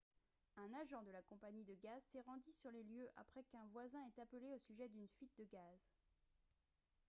un 0.57 0.73
agent 0.81 1.03
de 1.03 1.11
la 1.11 1.21
compagnie 1.21 1.63
de 1.63 1.75
gaz 1.75 2.01
s'est 2.03 2.21
rendu 2.21 2.49
sur 2.51 2.71
les 2.71 2.81
lieux 2.81 3.07
après 3.17 3.43
qu'un 3.43 3.67
voisin 3.71 3.99
ait 4.07 4.19
appelé 4.19 4.49
au 4.51 4.57
sujet 4.57 4.87
d'une 4.89 5.07
fuite 5.07 5.37
de 5.37 5.43
gaz 5.43 5.91